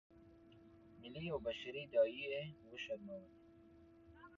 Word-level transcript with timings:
ملي 1.01 1.25
او 1.33 1.37
بشري 1.47 1.83
داعیې 1.93 2.25
یې 2.33 2.41
وشرمولې. 2.69 3.29